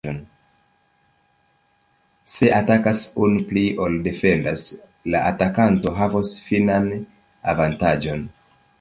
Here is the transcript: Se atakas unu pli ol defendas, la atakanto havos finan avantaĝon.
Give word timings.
Se 2.37 2.47
atakas 2.61 3.03
unu 3.25 3.45
pli 3.51 3.65
ol 3.85 3.99
defendas, 4.09 4.67
la 5.15 5.23
atakanto 5.33 5.97
havos 6.03 6.37
finan 6.51 6.93
avantaĝon. 7.55 8.31